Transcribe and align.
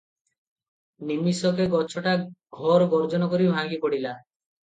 ନିମିଷକେ 1.09 1.67
ଗଛଟା 1.73 2.15
ଘୋର 2.61 2.87
ଗର୍ଜନକରି 2.95 3.51
ଭାଙ୍ଗି 3.53 3.79
ପଡ଼ିଲା। 3.85 4.15